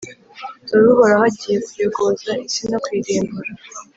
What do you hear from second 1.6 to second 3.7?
kuyogoza isi no kuyirimbura,